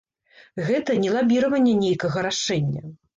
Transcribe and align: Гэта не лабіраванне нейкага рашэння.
Гэта 0.69 0.95
не 1.03 1.11
лабіраванне 1.15 1.75
нейкага 1.83 2.25
рашэння. 2.29 2.83